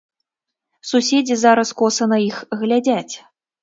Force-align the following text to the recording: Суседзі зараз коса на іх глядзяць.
Суседзі 0.93 1.39
зараз 1.43 1.77
коса 1.85 2.11
на 2.17 2.23
іх 2.29 2.43
глядзяць. 2.67 3.15